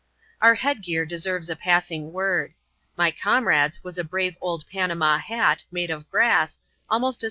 [0.41, 2.55] Our headgear deserves a passing word.
[2.97, 6.57] My comrade's was a brave old Panama hat, made of grass,
[6.89, 7.19] almost as.